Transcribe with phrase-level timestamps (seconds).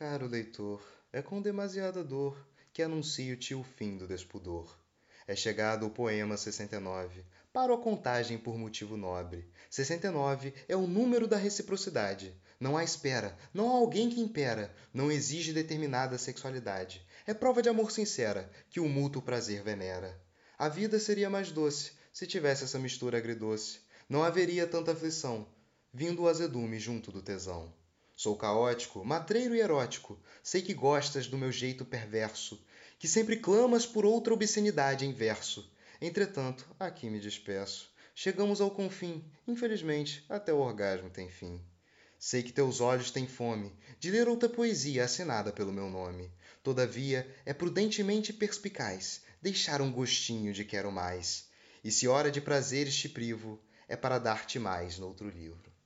[0.00, 2.34] Caro leitor, é com demasiada dor
[2.72, 4.74] que anuncio-te o fim do despudor.
[5.26, 7.22] É chegado o poema 69.
[7.52, 9.46] Paro a contagem por motivo nobre.
[9.68, 12.34] 69 é o número da reciprocidade.
[12.58, 17.06] Não há espera, não há alguém que impera, não exige determinada sexualidade.
[17.26, 20.18] É prova de amor sincera que o mútuo prazer venera.
[20.56, 23.80] A vida seria mais doce se tivesse essa mistura agridoce.
[24.08, 25.46] Não haveria tanta aflição,
[25.92, 27.70] vindo o azedume junto do tesão.
[28.22, 30.20] Sou caótico, matreiro e erótico.
[30.42, 32.62] Sei que gostas do meu jeito perverso,
[32.98, 35.72] que sempre clamas por outra obscenidade em verso.
[36.02, 37.90] Entretanto, aqui me despeço.
[38.14, 41.64] Chegamos ao confim, infelizmente, até o orgasmo tem fim.
[42.18, 46.30] Sei que teus olhos têm fome de ler outra poesia assinada pelo meu nome.
[46.62, 51.48] Todavia, é prudentemente perspicaz deixar um gostinho de quero mais.
[51.82, 53.58] E se hora de prazeres te privo,
[53.88, 55.79] é para dar-te mais noutro livro.